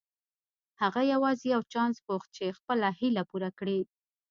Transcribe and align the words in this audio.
هغه 0.81 1.01
يوازې 1.13 1.47
يو 1.55 1.61
چانس 1.73 1.95
غوښت 2.07 2.29
چې 2.37 2.55
خپله 2.57 2.87
هيله 2.99 3.23
پوره 3.29 3.49
کړي. 3.59 3.79